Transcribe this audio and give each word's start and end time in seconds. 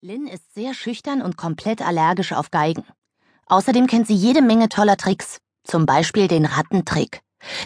Lynn 0.00 0.28
ist 0.28 0.54
sehr 0.54 0.74
schüchtern 0.74 1.22
und 1.22 1.36
komplett 1.36 1.82
allergisch 1.82 2.32
auf 2.32 2.52
Geigen. 2.52 2.84
Außerdem 3.46 3.88
kennt 3.88 4.06
sie 4.06 4.14
jede 4.14 4.42
Menge 4.42 4.68
toller 4.68 4.96
Tricks, 4.96 5.38
zum 5.64 5.86
Beispiel 5.86 6.28
den 6.28 6.44
Rattentrick. 6.44 7.20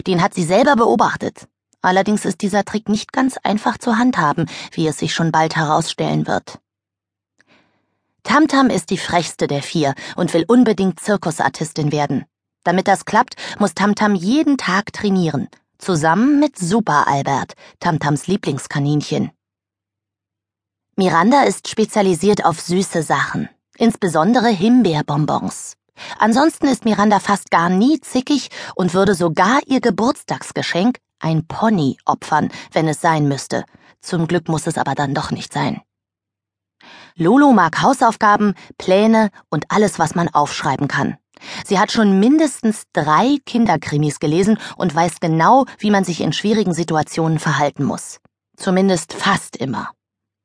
Den 0.07 0.19
hat 0.19 0.33
sie 0.33 0.43
selber 0.43 0.75
beobachtet. 0.75 1.47
Allerdings 1.83 2.25
ist 2.25 2.41
dieser 2.41 2.65
Trick 2.65 2.89
nicht 2.89 3.13
ganz 3.13 3.37
einfach 3.43 3.77
zu 3.77 3.99
handhaben, 3.99 4.47
wie 4.71 4.87
es 4.87 4.97
sich 4.97 5.13
schon 5.13 5.31
bald 5.31 5.55
herausstellen 5.55 6.25
wird. 6.25 6.57
Tamtam 8.23 8.71
ist 8.71 8.89
die 8.89 8.97
frechste 8.97 9.45
der 9.45 9.61
vier 9.61 9.93
und 10.15 10.33
will 10.33 10.45
unbedingt 10.47 10.99
Zirkusartistin 10.99 11.91
werden. 11.91 12.25
Damit 12.63 12.87
das 12.87 13.05
klappt, 13.05 13.35
muss 13.59 13.75
Tamtam 13.75 14.15
jeden 14.15 14.57
Tag 14.57 14.91
trainieren, 14.91 15.49
zusammen 15.77 16.39
mit 16.39 16.57
Super 16.57 17.07
Albert, 17.07 17.53
Tamtams 17.79 18.25
Lieblingskaninchen. 18.25 19.29
Miranda 21.03 21.41
ist 21.41 21.67
spezialisiert 21.67 22.45
auf 22.45 22.61
süße 22.61 23.03
Sachen, 23.03 23.49
insbesondere 23.77 24.47
Himbeerbonbons. 24.47 25.73
Ansonsten 26.17 26.67
ist 26.67 26.85
Miranda 26.85 27.19
fast 27.19 27.51
gar 27.51 27.67
nie 27.67 27.99
zickig 27.99 28.47
und 28.75 28.93
würde 28.93 29.13
sogar 29.13 29.59
ihr 29.65 29.81
Geburtstagsgeschenk, 29.81 30.99
ein 31.19 31.45
Pony, 31.45 31.97
opfern, 32.05 32.51
wenn 32.71 32.87
es 32.87 33.01
sein 33.01 33.27
müsste. 33.27 33.65
Zum 33.99 34.29
Glück 34.29 34.47
muss 34.47 34.65
es 34.65 34.77
aber 34.77 34.95
dann 34.95 35.13
doch 35.13 35.31
nicht 35.31 35.51
sein. 35.51 35.81
Lulu 37.17 37.51
mag 37.51 37.81
Hausaufgaben, 37.81 38.53
Pläne 38.77 39.29
und 39.49 39.65
alles, 39.67 39.99
was 39.99 40.15
man 40.15 40.29
aufschreiben 40.29 40.87
kann. 40.87 41.17
Sie 41.65 41.79
hat 41.79 41.91
schon 41.91 42.17
mindestens 42.17 42.83
drei 42.93 43.39
Kinderkrimis 43.45 44.19
gelesen 44.19 44.57
und 44.77 44.95
weiß 44.95 45.19
genau, 45.19 45.65
wie 45.79 45.91
man 45.91 46.05
sich 46.05 46.21
in 46.21 46.31
schwierigen 46.31 46.73
Situationen 46.73 47.39
verhalten 47.39 47.83
muss. 47.83 48.21
Zumindest 48.55 49.11
fast 49.11 49.57
immer. 49.57 49.91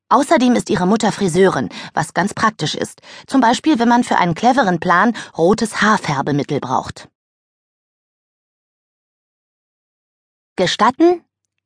Außerdem 0.09 0.55
ist 0.55 0.69
ihre 0.71 0.87
Mutter 0.87 1.11
Friseurin, 1.11 1.69
was 1.93 2.15
ganz 2.15 2.33
praktisch 2.33 2.75
ist, 2.75 3.01
zum 3.27 3.41
Beispiel 3.41 3.77
wenn 3.77 3.87
man 3.87 4.03
für 4.03 4.17
einen 4.17 4.33
cleveren 4.33 4.79
Plan 4.79 5.15
rotes 5.37 5.81
Haarfärbemittel 5.81 6.59
braucht. 6.59 7.09
Gestatten? 10.55 11.23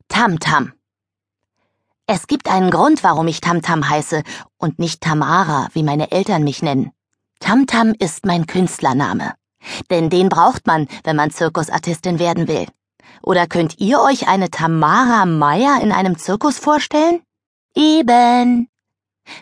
Tamtam. 0.10 0.74
Es 2.06 2.28
gibt 2.28 2.50
einen 2.50 2.70
Grund, 2.70 3.02
warum 3.04 3.28
ich 3.28 3.40
Tamtam 3.40 3.90
heiße 3.90 4.24
und 4.58 4.78
nicht 4.78 5.02
Tamara, 5.02 5.70
wie 5.74 5.84
meine 5.84 6.12
Eltern 6.12 6.44
mich 6.44 6.62
nennen. 6.62 6.92
Tamtam 7.40 7.96
ist 7.98 8.26
mein 8.26 8.46
Künstlername. 8.46 9.34
Denn 9.90 10.10
den 10.10 10.28
braucht 10.28 10.68
man, 10.68 10.88
wenn 11.06 11.16
man 11.16 11.32
Zirkusartistin 11.32 12.20
werden 12.20 12.50
will. 12.50 12.68
Oder 13.22 13.48
könnt 13.48 13.80
ihr 13.80 14.02
euch 14.02 14.28
eine 14.28 14.52
Tamara 14.52 15.26
Meyer 15.26 15.80
in 15.82 15.94
einem 15.94 16.18
Zirkus 16.18 16.60
vorstellen? 16.60 17.22
Eben. 17.76 18.70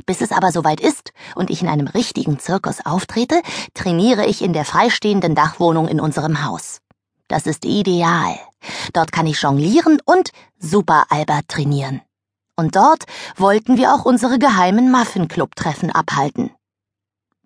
Bis 0.05 0.21
es 0.21 0.31
aber 0.31 0.51
soweit 0.51 0.79
ist 0.79 1.11
und 1.35 1.49
ich 1.49 1.61
in 1.61 1.67
einem 1.67 1.87
richtigen 1.87 2.39
Zirkus 2.39 2.85
auftrete, 2.85 3.41
trainiere 3.73 4.25
ich 4.25 4.41
in 4.41 4.53
der 4.53 4.65
freistehenden 4.65 5.35
Dachwohnung 5.35 5.87
in 5.87 5.99
unserem 5.99 6.45
Haus. 6.45 6.81
Das 7.27 7.47
ist 7.47 7.65
ideal. 7.65 8.37
Dort 8.93 9.11
kann 9.11 9.25
ich 9.25 9.41
jonglieren 9.41 9.99
und 10.05 10.31
Super 10.59 11.05
Albert 11.09 11.47
trainieren. 11.47 12.01
Und 12.55 12.75
dort 12.75 13.05
wollten 13.37 13.77
wir 13.77 13.93
auch 13.93 14.05
unsere 14.05 14.37
geheimen 14.37 14.91
Muffin 14.91 15.27
Club 15.27 15.55
Treffen 15.55 15.89
abhalten. 15.89 16.51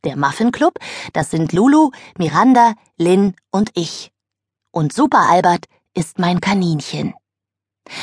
Der 0.04 0.18
Muffin 0.18 0.52
Club, 0.52 0.78
das 1.14 1.32
sind 1.32 1.54
Lulu, 1.54 1.92
Miranda, 2.18 2.74
Lynn 2.98 3.36
und 3.52 3.72
ich. 3.76 4.12
Und 4.72 4.92
Super 4.92 5.30
Albert 5.30 5.66
ist 5.94 6.20
mein 6.20 6.42
Kaninchen. 6.42 7.14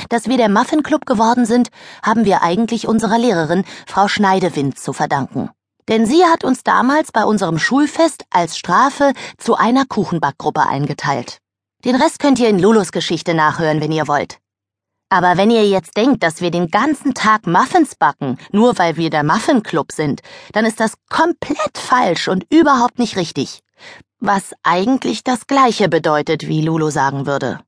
Dass 0.09 0.29
wir 0.29 0.37
der 0.37 0.49
Muffin 0.49 0.83
Club 0.83 1.07
geworden 1.07 1.47
sind, 1.47 1.69
haben 2.03 2.25
wir 2.25 2.43
eigentlich 2.43 2.87
unserer 2.87 3.19
Lehrerin, 3.19 3.65
Frau 3.87 4.09
Schneidewind, 4.09 4.79
zu 4.79 4.93
verdanken. 4.93 5.51
Denn 5.89 6.07
sie 6.07 6.25
hat 6.25 6.45
uns 6.45 6.63
damals 6.63 7.13
bei 7.13 7.25
unserem 7.25 7.59
Schulfest 7.59 8.25
als 8.31 8.57
Strafe 8.57 9.13
zu 9.39 9.57
einer 9.57 9.85
Kuchenbackgruppe 9.85 10.63
eingeteilt. 10.63 11.39
Den 11.85 11.97
Rest 11.97 12.21
könnt 12.21 12.39
ihr 12.39 12.49
in 12.49 12.61
Lulus 12.61 12.93
Geschichte 12.93 13.35
nachhören, 13.35 13.81
wenn 13.81 13.91
ihr 13.91 14.07
wollt. 14.07 14.39
Aber 15.09 15.37
wenn 15.37 15.51
ihr 15.51 15.69
jetzt 15.69 15.97
denkt, 15.99 16.23
dass 16.23 16.41
wir 16.41 16.51
den 16.51 16.69
ganzen 16.69 17.13
Tag 17.13 17.47
Muffins 17.47 17.97
backen, 17.97 18.39
nur 18.51 18.79
weil 18.79 18.97
wir 18.97 19.11
der 19.11 19.25
Muffin 19.25 19.63
Club 19.63 19.93
sind, 19.93 20.23
dann 20.53 20.65
ist 20.65 20.81
das 20.81 20.95
komplett 21.11 21.77
falsch 21.77 22.29
und 22.29 22.47
überhaupt 22.51 22.99
nicht 22.99 23.17
richtig. 23.17 23.61
Was 24.21 24.55
eigentlich 24.63 25.23
das 25.25 25.47
gleiche 25.47 25.91
bedeutet, 25.91 26.47
wie 26.47 26.63
Lulu 26.63 26.89
sagen 26.89 27.27
würde. 27.27 27.61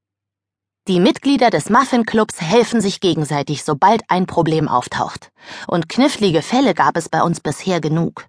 Die 0.86 1.00
Mitglieder 1.00 1.48
des 1.48 1.70
Muffin 1.70 2.04
Clubs 2.04 2.42
helfen 2.42 2.82
sich 2.82 3.00
gegenseitig, 3.00 3.64
sobald 3.64 4.02
ein 4.08 4.26
Problem 4.26 4.68
auftaucht. 4.68 5.30
Und 5.66 5.88
knifflige 5.88 6.42
Fälle 6.42 6.74
gab 6.74 6.98
es 6.98 7.08
bei 7.08 7.22
uns 7.22 7.40
bisher 7.40 7.80
genug. 7.80 8.26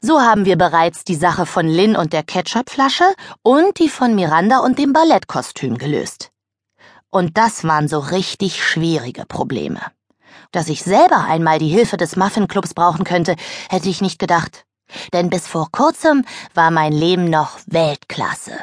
So 0.00 0.22
haben 0.22 0.46
wir 0.46 0.56
bereits 0.56 1.04
die 1.04 1.14
Sache 1.14 1.44
von 1.44 1.68
Lynn 1.68 1.96
und 1.96 2.14
der 2.14 2.22
Ketchupflasche 2.22 3.04
und 3.42 3.78
die 3.78 3.90
von 3.90 4.14
Miranda 4.14 4.60
und 4.60 4.78
dem 4.78 4.94
Ballettkostüm 4.94 5.76
gelöst. 5.76 6.30
Und 7.10 7.36
das 7.36 7.64
waren 7.64 7.86
so 7.86 7.98
richtig 7.98 8.64
schwierige 8.64 9.26
Probleme. 9.26 9.80
Dass 10.52 10.70
ich 10.70 10.82
selber 10.82 11.24
einmal 11.24 11.58
die 11.58 11.68
Hilfe 11.68 11.98
des 11.98 12.16
Muffin 12.16 12.48
Clubs 12.48 12.72
brauchen 12.72 13.04
könnte, 13.04 13.36
hätte 13.68 13.90
ich 13.90 14.00
nicht 14.00 14.18
gedacht. 14.18 14.64
Denn 15.12 15.28
bis 15.28 15.46
vor 15.46 15.68
kurzem 15.70 16.24
war 16.54 16.70
mein 16.70 16.94
Leben 16.94 17.28
noch 17.28 17.58
Weltklasse. 17.66 18.54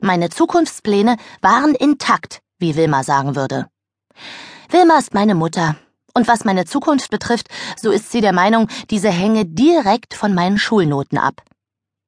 Meine 0.00 0.30
Zukunftspläne 0.30 1.16
waren 1.42 1.74
intakt 1.74 2.41
wie 2.62 2.76
Wilma 2.76 3.02
sagen 3.02 3.36
würde. 3.36 3.66
Wilma 4.70 4.96
ist 4.98 5.12
meine 5.12 5.34
Mutter. 5.34 5.76
Und 6.14 6.28
was 6.28 6.44
meine 6.44 6.64
Zukunft 6.64 7.10
betrifft, 7.10 7.48
so 7.76 7.90
ist 7.90 8.10
sie 8.10 8.20
der 8.20 8.32
Meinung, 8.32 8.68
diese 8.90 9.10
hänge 9.10 9.44
direkt 9.44 10.14
von 10.14 10.34
meinen 10.34 10.58
Schulnoten 10.58 11.18
ab. 11.18 11.42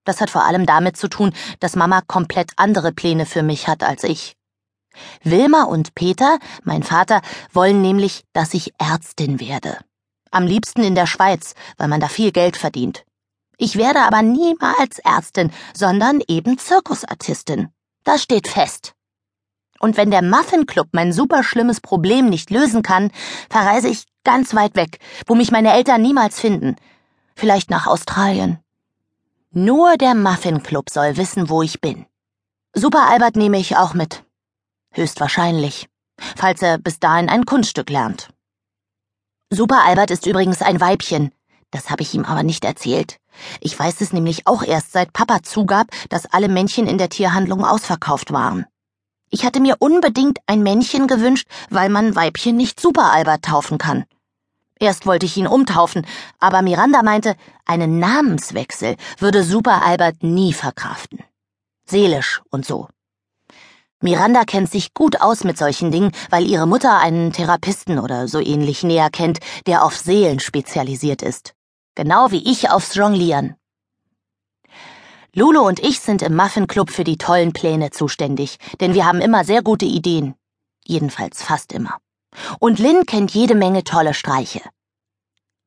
Das 0.05 0.21
hat 0.21 0.31
vor 0.31 0.45
allem 0.45 0.67
damit 0.67 0.97
zu 0.97 1.09
tun, 1.09 1.33
dass 1.61 1.77
Mama 1.77 2.03
komplett 2.07 2.53
andere 2.57 2.93
Pläne 2.93 3.27
für 3.27 3.43
mich 3.43 3.69
hat 3.69 3.83
als 3.83 4.05
ich. 4.05 4.37
Wilma 5.23 5.65
und 5.65 5.95
Peter, 5.95 6.39
mein 6.63 6.83
Vater, 6.83 7.21
wollen 7.53 7.83
nämlich, 7.83 8.25
dass 8.33 8.55
ich 8.55 8.73
Ärztin 8.79 9.41
werde. 9.41 9.79
Am 10.31 10.47
liebsten 10.47 10.83
in 10.83 10.95
der 10.95 11.07
Schweiz, 11.07 11.55
weil 11.79 11.89
man 11.89 12.01
da 12.01 12.09
viel 12.09 12.33
Geld 12.33 12.57
verdient. 12.57 13.05
Ich 13.57 13.77
werde 13.77 14.01
aber 14.01 14.23
niemals 14.23 14.99
Ärztin, 14.99 15.51
sondern 15.75 16.21
eben 16.29 16.59
Zirkusartistin. 16.59 17.69
Das 18.05 18.23
steht 18.23 18.49
fest. 18.49 18.95
Und 19.85 19.99
wenn 19.99 20.11
der 20.11 20.23
Muffin 20.23 20.65
Club 20.65 20.89
mein 20.93 21.13
superschlimmes 21.13 21.83
Problem 21.83 22.31
nicht 22.31 22.49
lösen 22.49 22.83
kann, 22.83 23.11
verreise 23.51 23.89
ich 23.89 24.07
ganz 24.25 24.55
weit 24.55 24.77
weg, 24.77 24.99
wo 25.27 25.35
mich 25.35 25.51
meine 25.51 25.75
Eltern 25.75 26.01
niemals 26.01 26.41
finden. 26.41 26.77
Vielleicht 27.37 27.69
nach 27.69 27.87
Australien. 27.87 28.61
Nur 29.51 29.99
der 29.99 30.15
Muffin 30.15 30.63
Club 30.63 30.89
soll 30.89 31.19
wissen, 31.19 31.51
wo 31.51 31.61
ich 31.61 31.83
bin. 31.83 32.07
Super 32.73 33.11
Albert 33.11 33.37
nehme 33.37 33.59
ich 33.59 33.77
auch 33.77 33.93
mit. 33.93 34.25
Höchstwahrscheinlich. 34.91 35.87
Falls 36.35 36.63
er 36.63 36.79
bis 36.79 36.99
dahin 36.99 37.29
ein 37.29 37.45
Kunststück 37.45 37.91
lernt. 37.91 38.31
Super 39.51 39.83
Albert 39.85 40.11
ist 40.11 40.25
übrigens 40.25 40.63
ein 40.63 40.81
Weibchen. 40.81 41.31
Das 41.73 41.91
habe 41.91 42.01
ich 42.01 42.15
ihm 42.15 42.25
aber 42.25 42.43
nicht 42.43 42.65
erzählt. 42.65 43.19
Ich 43.61 43.79
weiß 43.79 44.01
es 44.01 44.15
nämlich 44.15 44.47
auch 44.47 44.63
erst 44.63 44.93
seit 44.93 45.13
Papa 45.13 45.43
zugab, 45.43 45.89
dass 46.09 46.25
alle 46.25 46.49
Männchen 46.49 46.87
in 46.87 46.97
der 46.97 47.11
Tierhandlung 47.11 47.67
ausverkauft 47.67 48.33
waren. 48.33 48.65
Ich 49.35 49.45
hatte 49.45 49.59
mir 49.59 49.75
unbedingt 49.81 50.39
ein 50.47 50.63
Männchen 50.63 51.09
gewünscht, 51.09 51.49
weil 51.69 51.89
man 51.89 52.15
Weibchen 52.15 52.57
nicht 52.57 52.79
Super 52.79 53.11
Albert 53.11 53.45
taufen 53.45 53.79
kann. 53.79 54.05
Erst 54.79 55.07
wollte 55.07 55.27
ich 55.27 55.37
ihn 55.37 55.49
umtaufen, 55.49 56.07
aber 56.39 56.63
Miranda 56.63 57.03
meinte, 57.03 57.35
einen 57.65 57.99
Namenswechsel 57.99 58.95
würde 59.19 59.43
Super 59.43 59.85
Albert 59.85 60.23
nie 60.23 60.53
verkraften. 60.53 61.19
Seelisch 61.85 62.43
und 62.51 62.65
so. 62.65 62.87
Miranda 64.01 64.45
kennt 64.45 64.71
sich 64.71 64.95
gut 64.95 65.21
aus 65.21 65.43
mit 65.43 65.59
solchen 65.59 65.91
Dingen, 65.91 66.13
weil 66.31 66.47
ihre 66.47 66.69
Mutter 66.69 67.01
einen 67.01 67.33
Therapisten 67.33 67.99
oder 67.99 68.29
so 68.29 68.39
ähnlich 68.39 68.85
näher 68.85 69.11
kennt, 69.11 69.41
der 69.67 69.85
auf 69.85 69.97
Seelen 69.97 70.39
spezialisiert 70.39 71.23
ist. 71.23 71.55
Genau 71.97 72.31
wie 72.31 72.49
ich 72.49 72.71
aufs 72.71 72.95
Jonglieren. 72.95 73.57
Lulu 75.37 75.67
und 75.67 75.81
ich 75.81 75.99
sind 75.99 76.23
im 76.23 76.37
Muffin 76.37 76.69
Club 76.69 76.91
für 76.91 77.03
die 77.03 77.19
tollen 77.19 77.53
Pläne 77.53 77.91
zuständig, 77.91 78.59
denn 78.81 78.95
wir 78.95 79.05
haben 79.05 79.21
immer 79.21 79.45
sehr 79.45 79.63
gute 79.63 79.85
Ideen. 79.85 80.37
Jedenfalls 80.87 81.43
fast 81.43 81.73
immer. 81.73 81.99
Und 82.61 82.79
Lynn 82.79 83.05
kennt 83.05 83.33
jede 83.35 83.57
Menge 83.57 83.83
tolle 83.83 84.15
Streiche. 84.15 84.61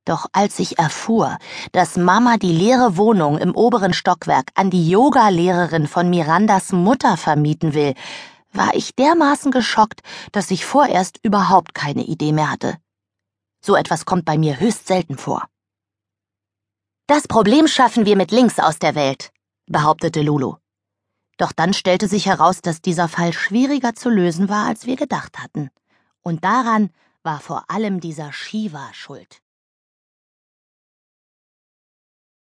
Doch 0.06 0.28
als 0.32 0.60
ich 0.60 0.80
erfuhr, 0.80 1.38
dass 1.74 1.98
Mama 1.98 2.38
die 2.38 2.54
leere 2.54 2.96
Wohnung 2.96 3.38
im 3.38 3.54
oberen 3.54 3.94
Stockwerk 3.94 4.52
an 4.56 4.70
die 4.70 4.90
Yoga-Lehrerin 4.90 5.88
von 5.88 6.10
Mirandas 6.10 6.72
Mutter 6.72 7.18
vermieten 7.18 7.74
will, 7.74 7.94
war 8.54 8.74
ich 8.74 8.96
dermaßen 8.96 9.52
geschockt, 9.52 10.00
dass 10.32 10.50
ich 10.50 10.66
vorerst 10.66 11.20
überhaupt 11.24 11.74
keine 11.74 12.06
Idee 12.06 12.32
mehr 12.32 12.50
hatte. 12.50 12.78
So 13.62 13.76
etwas 13.76 14.06
kommt 14.06 14.24
bei 14.24 14.38
mir 14.38 14.62
höchst 14.62 14.88
selten 14.88 15.18
vor. 15.18 15.46
Das 17.08 17.28
Problem 17.28 17.68
schaffen 17.68 18.06
wir 18.06 18.16
mit 18.16 18.32
links 18.32 18.60
aus 18.60 18.80
der 18.80 18.96
Welt, 18.96 19.32
behauptete 19.68 20.22
Lulu. 20.22 20.56
Doch 21.38 21.52
dann 21.52 21.74
stellte 21.74 22.08
sich 22.08 22.26
heraus, 22.26 22.62
dass 22.62 22.82
dieser 22.82 23.08
Fall 23.08 23.32
schwieriger 23.32 23.94
zu 23.94 24.10
lösen 24.10 24.50
war, 24.50 24.66
als 24.66 24.86
wir 24.86 24.96
gedacht 24.96 25.38
hatten. 25.40 25.70
Und 26.22 26.44
daran 26.44 26.90
war 27.24 27.40
vor 27.40 27.70
allem 27.70 28.00
dieser 28.00 28.34
Shiva 28.34 28.90
schuld. 28.94 29.42